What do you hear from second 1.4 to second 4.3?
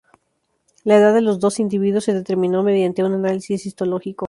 individuos se determinó mediante un análisis histológico.